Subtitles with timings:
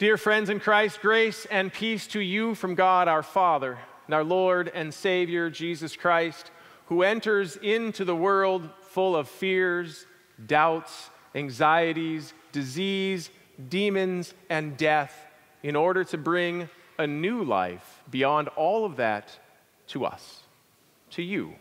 [0.00, 3.76] Dear friends in Christ, grace and peace to you from God our Father
[4.06, 6.50] and our Lord and Savior Jesus Christ,
[6.86, 10.06] who enters into the world full of fears,
[10.46, 13.28] doubts, anxieties, disease,
[13.68, 15.26] demons, and death
[15.62, 19.38] in order to bring a new life beyond all of that
[19.88, 20.44] to us,
[21.10, 21.52] to you,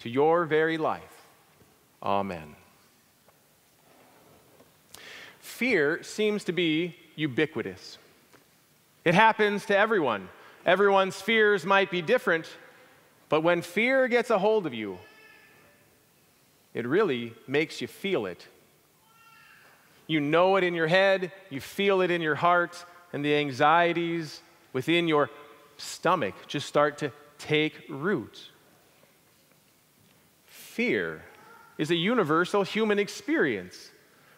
[0.00, 1.28] to your very life.
[2.02, 2.56] Amen.
[5.54, 7.98] Fear seems to be ubiquitous.
[9.04, 10.28] It happens to everyone.
[10.66, 12.48] Everyone's fears might be different,
[13.28, 14.98] but when fear gets a hold of you,
[16.74, 18.48] it really makes you feel it.
[20.08, 24.40] You know it in your head, you feel it in your heart, and the anxieties
[24.72, 25.30] within your
[25.76, 28.50] stomach just start to take root.
[30.46, 31.22] Fear
[31.78, 33.92] is a universal human experience.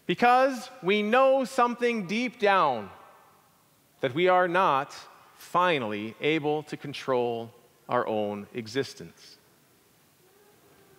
[0.06, 2.90] Because we know something deep down
[4.00, 4.94] that we are not
[5.36, 7.50] finally able to control
[7.88, 9.38] our own existence.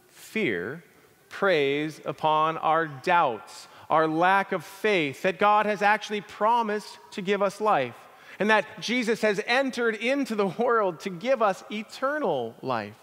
[0.10, 0.84] Fear
[1.30, 7.42] preys upon our doubts, our lack of faith that God has actually promised to give
[7.42, 7.96] us life
[8.40, 12.96] and that Jesus has entered into the world to give us eternal life.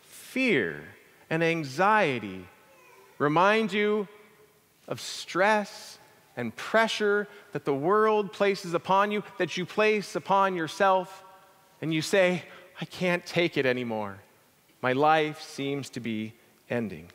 [0.00, 0.82] Fear
[1.28, 2.46] and anxiety
[3.18, 4.08] remind you
[4.92, 5.98] of stress
[6.36, 11.24] and pressure that the world places upon you, that you place upon yourself,
[11.80, 12.42] and you say,
[12.78, 14.18] I can't take it anymore.
[14.82, 16.34] My life seems to be
[16.68, 17.08] ending.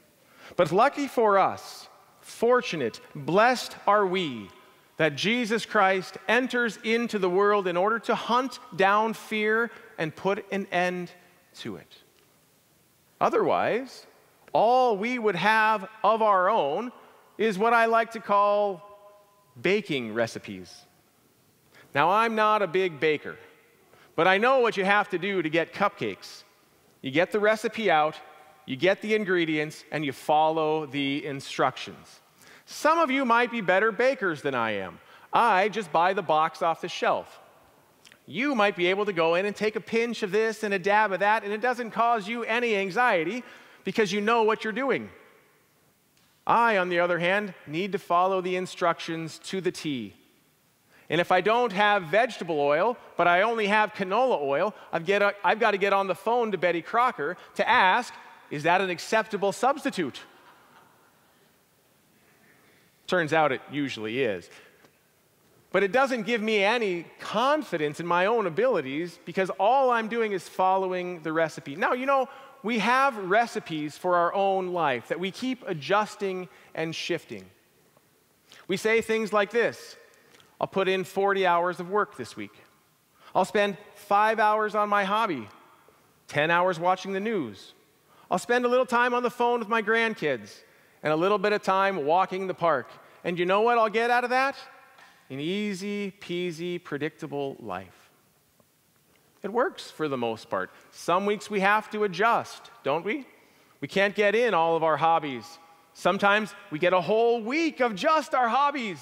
[0.55, 1.87] But lucky for us,
[2.19, 4.49] fortunate, blessed are we
[4.97, 9.69] that Jesus Christ enters into the world in order to hunt down fear
[9.99, 11.11] and put an end
[11.59, 11.95] to it.
[13.21, 14.07] Otherwise,
[14.51, 16.91] all we would have of our own
[17.37, 18.81] is what I like to call
[19.61, 20.73] baking recipes.
[21.93, 23.37] Now, I'm not a big baker,
[24.15, 26.43] but I know what you have to do to get cupcakes.
[27.01, 28.15] You get the recipe out,
[28.65, 32.21] you get the ingredients, and you follow the instructions.
[32.65, 34.99] Some of you might be better bakers than I am.
[35.31, 37.39] I just buy the box off the shelf.
[38.25, 40.79] You might be able to go in and take a pinch of this and a
[40.79, 43.43] dab of that, and it doesn't cause you any anxiety
[43.85, 45.09] because you know what you're doing.
[46.47, 50.15] I, on the other hand, need to follow the instructions to the T.
[51.09, 55.35] And if I don't have vegetable oil, but I only have canola oil, I've, get,
[55.43, 58.13] I've got to get on the phone to Betty Crocker to ask,
[58.49, 60.21] is that an acceptable substitute?
[63.07, 64.49] Turns out it usually is.
[65.71, 70.31] But it doesn't give me any confidence in my own abilities because all I'm doing
[70.31, 71.75] is following the recipe.
[71.75, 72.29] Now, you know,
[72.67, 77.45] we have recipes for our own life that we keep adjusting and shifting.
[78.67, 79.95] We say things like this
[80.59, 82.51] I'll put in 40 hours of work this week.
[83.33, 85.47] I'll spend five hours on my hobby,
[86.27, 87.73] 10 hours watching the news.
[88.29, 90.53] I'll spend a little time on the phone with my grandkids
[91.03, 92.89] and a little bit of time walking the park.
[93.23, 94.57] And you know what I'll get out of that?
[95.29, 98.06] An easy peasy, predictable life.
[99.43, 100.71] It works for the most part.
[100.91, 103.25] Some weeks we have to adjust, don't we?
[103.81, 105.45] We can't get in all of our hobbies.
[105.93, 108.99] Sometimes we get a whole week of just our hobbies.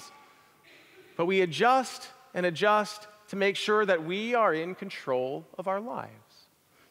[1.16, 5.80] But we adjust and adjust to make sure that we are in control of our
[5.80, 6.10] lives.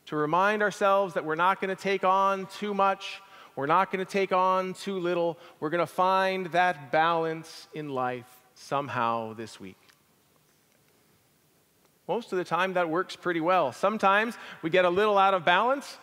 [0.07, 3.21] To remind ourselves that we're not going to take on too much,
[3.55, 5.37] we're not going to take on too little.
[5.59, 9.77] We're going to find that balance in life somehow this week.
[12.07, 13.71] Most of the time, that works pretty well.
[13.71, 15.97] Sometimes we get a little out of balance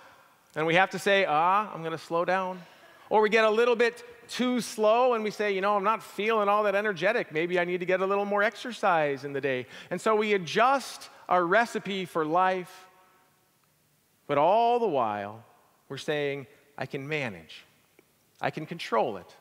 [0.56, 2.60] and we have to say, ah, I'm going to slow down.
[3.08, 6.02] Or we get a little bit too slow and we say, you know, I'm not
[6.02, 7.32] feeling all that energetic.
[7.32, 9.66] Maybe I need to get a little more exercise in the day.
[9.90, 12.88] And so we adjust our recipe for life,
[14.26, 15.44] but all the while,
[15.88, 16.46] we're saying,
[16.76, 17.64] I can manage,
[18.40, 19.36] I can control it.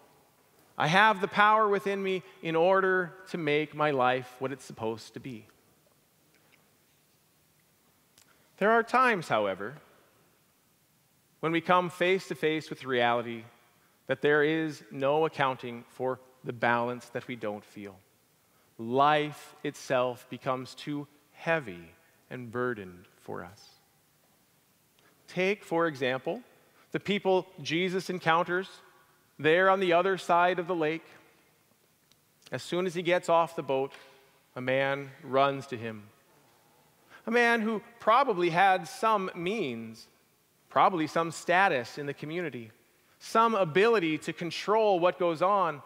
[0.77, 5.13] I have the power within me in order to make my life what it's supposed
[5.13, 5.45] to be.
[8.61, 9.73] There are times, however,
[11.39, 13.43] when we come face to face with reality
[14.05, 17.95] that there is no accounting for the balance that we don't feel.
[18.77, 21.89] Life itself becomes too heavy
[22.29, 23.67] and burdened for us.
[25.27, 26.43] Take, for example,
[26.91, 28.69] the people Jesus encounters
[29.39, 31.05] there on the other side of the lake.
[32.51, 33.93] As soon as he gets off the boat,
[34.55, 36.03] a man runs to him
[37.25, 40.07] a man who probably had some means,
[40.69, 42.71] probably some status in the community,
[43.19, 45.81] some ability to control what goes on,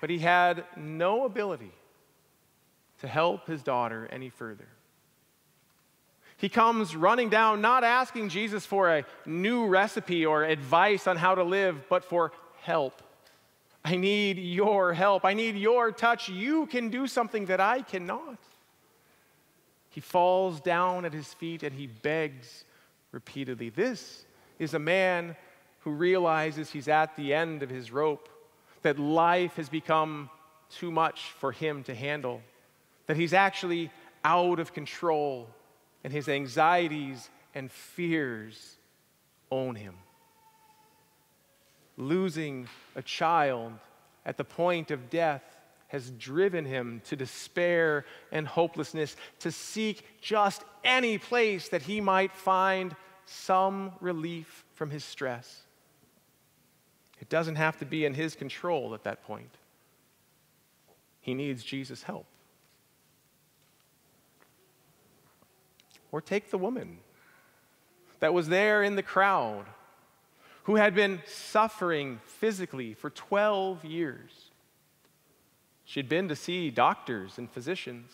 [0.00, 1.72] but he had no ability
[3.00, 4.68] to help his daughter any further.
[6.36, 11.34] He comes running down, not asking Jesus for a new recipe or advice on how
[11.34, 12.32] to live, but for
[12.62, 13.02] help.
[13.84, 15.24] I need your help.
[15.24, 16.28] I need your touch.
[16.28, 18.38] You can do something that I cannot.
[19.90, 22.64] He falls down at his feet and he begs
[23.12, 23.70] repeatedly.
[23.70, 24.24] This
[24.58, 25.36] is a man
[25.80, 28.28] who realizes he's at the end of his rope,
[28.82, 30.30] that life has become
[30.70, 32.40] too much for him to handle,
[33.06, 33.90] that he's actually
[34.24, 35.48] out of control
[36.04, 38.76] and his anxieties and fears
[39.50, 39.94] own him.
[41.96, 43.72] Losing a child
[44.24, 45.42] at the point of death
[45.90, 52.32] has driven him to despair and hopelessness, to seek just any place that he might
[52.32, 52.94] find
[53.26, 55.62] some relief from his stress.
[57.20, 59.50] It doesn't have to be in his control at that point.
[61.20, 62.26] He needs Jesus' help.
[66.12, 66.98] Or take the woman
[68.20, 69.66] that was there in the crowd
[70.64, 74.49] who had been suffering physically for 12 years.
[75.90, 78.12] She'd been to see doctors and physicians.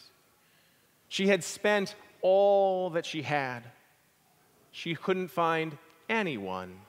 [1.08, 3.64] She had spent all that she had.
[4.72, 5.76] She couldn't find
[6.08, 6.80] anyone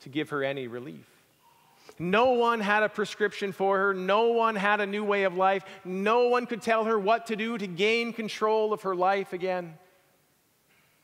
[0.00, 1.06] to give her any relief.
[2.00, 3.94] No one had a prescription for her.
[3.94, 5.64] No one had a new way of life.
[5.84, 9.74] No one could tell her what to do to gain control of her life again.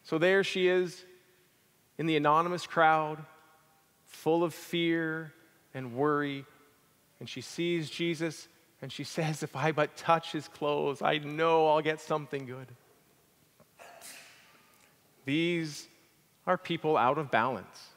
[0.03, 1.05] So there she is
[1.99, 3.25] in the anonymous crowd,
[4.07, 5.33] full of fear
[5.73, 6.45] and worry.
[7.21, 8.49] And she sees Jesus
[8.83, 12.69] and she says, If I but touch his clothes, I know I'll get something good.
[15.25, 15.89] These
[16.47, 17.89] are people out of balance.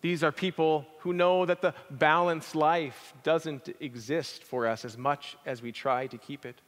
[0.00, 5.36] These are people who know that the balanced life doesn't exist for us as much
[5.44, 6.58] as we try to keep it.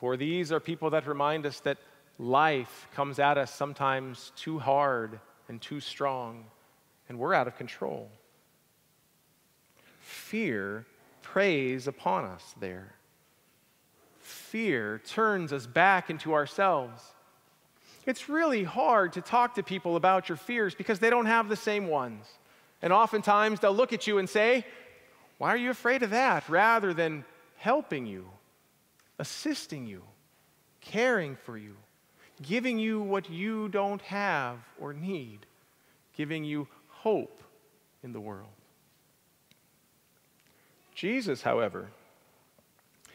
[0.00, 1.78] For these are people that remind us that
[2.18, 6.44] life comes at us sometimes too hard and too strong,
[7.08, 8.10] and we're out of control.
[10.06, 10.86] Fear
[11.22, 12.94] preys upon us there.
[14.18, 17.02] Fear turns us back into ourselves.
[18.06, 21.56] It's really hard to talk to people about your fears because they don't have the
[21.56, 22.26] same ones.
[22.82, 24.64] And oftentimes they'll look at you and say,
[25.38, 26.48] Why are you afraid of that?
[26.48, 27.24] rather than
[27.56, 28.28] helping you,
[29.18, 30.02] assisting you,
[30.80, 31.76] caring for you
[32.42, 35.46] giving you what you don't have or need,
[36.16, 37.42] giving you hope
[38.02, 38.48] in the world.
[40.96, 41.90] Jesus, however,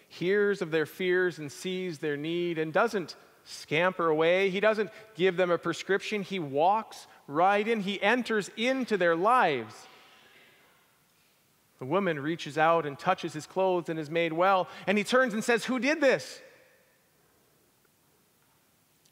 [0.07, 4.51] hears of their fears and sees their need and doesn't scamper away.
[4.51, 6.21] He doesn't give them a prescription.
[6.21, 9.73] He walks right in, he enters into their lives.
[11.79, 14.67] The woman reaches out and touches his clothes and is made well.
[14.85, 16.39] And he turns and says, Who did this?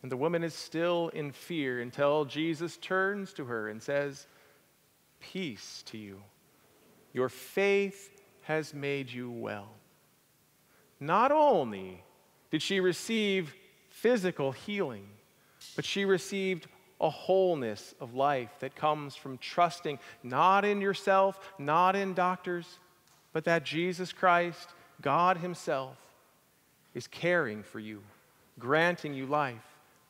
[0.04, 4.28] And the woman is still in fear until Jesus turns to her and says,
[5.20, 6.22] Peace to you.
[7.14, 8.19] Your faith
[8.50, 9.70] has made you well.
[11.00, 12.04] Not only
[12.50, 13.54] did she receive
[13.92, 15.08] physical healing,
[15.76, 16.66] but she received
[17.00, 22.80] a wholeness of life that comes from trusting not in yourself, not in doctors,
[23.34, 24.70] but that Jesus Christ,
[25.00, 25.96] God Himself,
[26.96, 28.02] is caring for you,
[28.58, 29.62] granting you life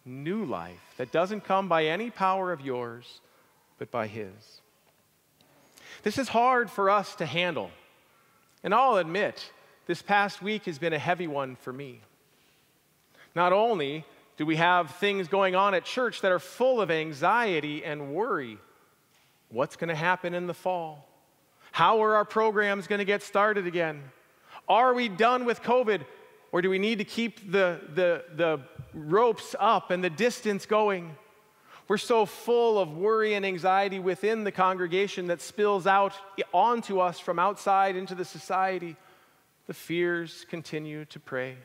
[0.06, 3.20] new life that doesn't come by any power of yours,
[3.78, 4.62] but by His.
[6.04, 7.70] This is hard for us to handle.
[8.64, 9.52] And I'll admit,
[9.88, 12.02] this past week has been a heavy one for me.
[13.36, 14.06] Not only
[14.38, 18.58] do we have things going on at church that are full of anxiety and worry
[19.50, 21.08] what's going to happen in the fall?
[21.72, 24.02] How are our programs going to get started again?
[24.68, 26.06] Are we done with COVID?
[26.52, 28.60] Or do we need to keep the, the, the
[28.94, 31.16] ropes up and the distance going?
[31.90, 36.14] We're so full of worry and anxiety within the congregation that spills out
[36.54, 38.96] onto us from outside into the society.
[39.66, 41.58] The fears continue to prey.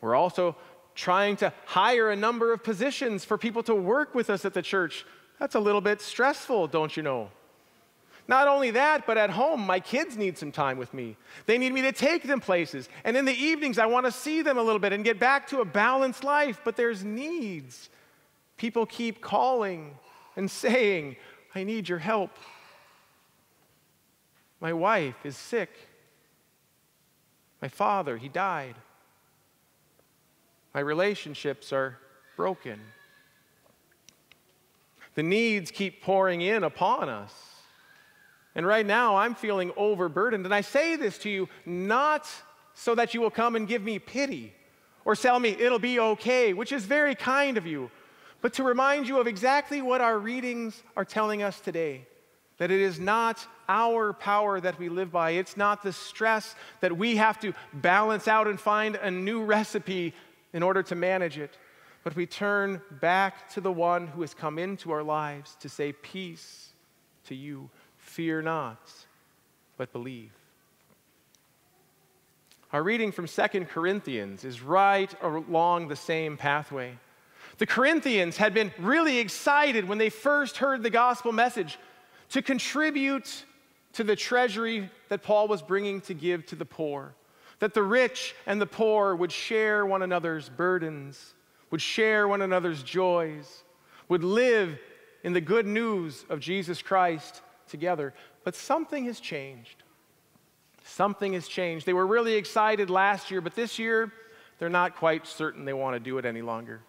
[0.00, 0.56] We're also
[0.96, 4.62] trying to hire a number of positions for people to work with us at the
[4.62, 5.06] church.
[5.38, 7.30] That's a little bit stressful, don't you know?
[8.28, 11.16] Not only that, but at home, my kids need some time with me.
[11.46, 12.90] They need me to take them places.
[13.02, 15.48] And in the evenings, I want to see them a little bit and get back
[15.48, 17.88] to a balanced life, but there's needs.
[18.58, 19.96] People keep calling
[20.36, 21.16] and saying,
[21.54, 22.30] I need your help.
[24.60, 25.70] My wife is sick.
[27.62, 28.74] My father, he died.
[30.74, 31.96] My relationships are
[32.36, 32.78] broken.
[35.14, 37.47] The needs keep pouring in upon us.
[38.58, 40.44] And right now, I'm feeling overburdened.
[40.44, 42.28] And I say this to you not
[42.74, 44.52] so that you will come and give me pity
[45.04, 47.88] or tell me it'll be okay, which is very kind of you,
[48.40, 52.04] but to remind you of exactly what our readings are telling us today
[52.56, 55.30] that it is not our power that we live by.
[55.30, 60.14] It's not the stress that we have to balance out and find a new recipe
[60.52, 61.56] in order to manage it.
[62.02, 65.92] But we turn back to the one who has come into our lives to say,
[65.92, 66.70] Peace
[67.26, 67.70] to you.
[68.18, 68.80] Fear not,
[69.76, 70.32] but believe.
[72.72, 76.98] Our reading from Second Corinthians is right along the same pathway.
[77.58, 81.78] The Corinthians had been really excited when they first heard the gospel message
[82.30, 83.44] to contribute
[83.92, 87.14] to the treasury that Paul was bringing to give to the poor,
[87.60, 91.34] that the rich and the poor would share one another's burdens,
[91.70, 93.62] would share one another's joys,
[94.08, 94.76] would live
[95.22, 98.14] in the good news of Jesus Christ together.
[98.44, 99.82] But something has changed.
[100.84, 101.86] Something has changed.
[101.86, 104.12] They were really excited last year, but this year,
[104.58, 106.80] they're not quite certain they want to do it any longer.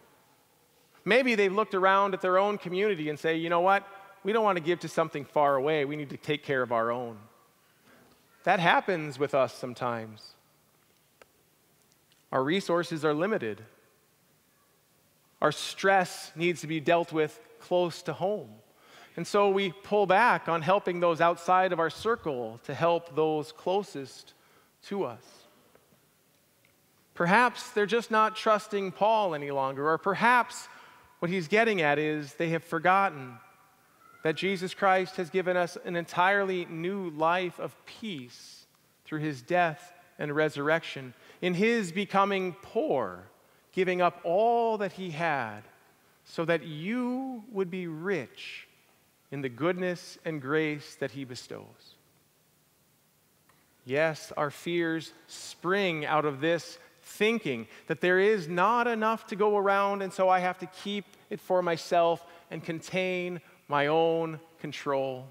[1.06, 3.86] Maybe they've looked around at their own community and say, you know what?
[4.24, 5.86] we don't want to give to something far away.
[5.86, 7.18] We need to take care of our own.
[8.44, 10.36] That happens with us sometimes.
[12.32, 13.62] Our resources are limited.
[15.42, 18.50] Our stress needs to be dealt with close to home.
[19.20, 23.52] And so we pull back on helping those outside of our circle to help those
[23.52, 24.34] closest
[24.84, 25.22] to us.
[27.16, 30.70] Perhaps they're just not trusting Paul any longer, or perhaps
[31.20, 33.34] what he's getting at is they have forgotten
[34.24, 38.68] that Jesus Christ has given us an entirely new life of peace
[39.04, 41.14] through his death and resurrection.
[41.42, 43.26] In his becoming poor,
[43.74, 45.64] giving up all that he had,
[46.24, 48.66] so that you would be rich
[49.32, 51.96] in the goodness and grace that he bestows.
[53.86, 59.58] Yes, our fears spring out of this thinking that there is not enough to go
[59.58, 65.28] around, and so I have to keep it for myself and contain my own control.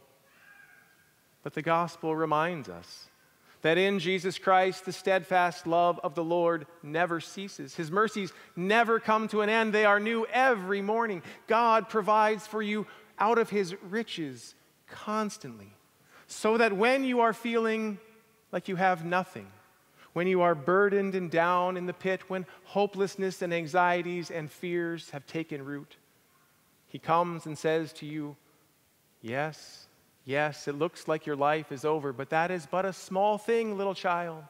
[1.43, 3.09] But the gospel reminds us
[3.63, 7.75] that in Jesus Christ, the steadfast love of the Lord never ceases.
[7.75, 11.23] His mercies never come to an end, they are new every morning.
[11.47, 12.87] God provides for you
[13.19, 14.55] out of His riches
[14.89, 15.73] constantly,
[16.27, 17.99] so that when you are feeling
[18.53, 19.47] like you have nothing,
[20.13, 25.11] when you are burdened and down in the pit, when hopelessness and anxieties and fears
[25.11, 25.97] have taken root,
[26.87, 28.37] he comes and says to you,
[29.21, 29.87] Yes,
[30.25, 33.77] yes, it looks like your life is over, but that is but a small thing,
[33.77, 34.45] little child.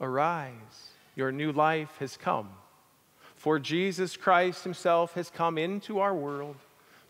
[0.00, 2.50] Arise, your new life has come.
[3.44, 6.56] For Jesus Christ Himself has come into our world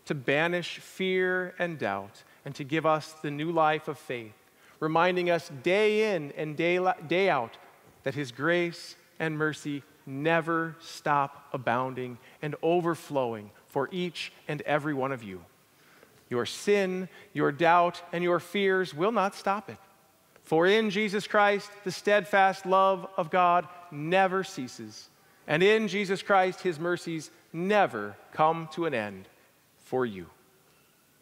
[0.03, 4.33] to banish fear and doubt and to give us the new life of faith,
[4.81, 6.77] reminding us day in and day,
[7.07, 7.55] day out
[8.03, 15.13] that His grace and mercy never stop abounding and overflowing for each and every one
[15.13, 15.39] of you.
[16.29, 19.77] Your sin, your doubt, and your fears will not stop it.
[20.43, 25.07] For in Jesus Christ, the steadfast love of God never ceases.
[25.47, 29.27] And in Jesus Christ, his mercies never come to an end
[29.77, 30.27] for you.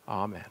[0.08, 0.46] Amen.